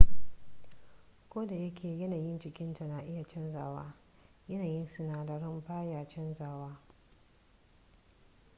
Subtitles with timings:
[1.31, 3.93] kodayake yanayin jikinta na iya canzawa
[4.47, 6.77] yanayin sinadaran ba ya canja wa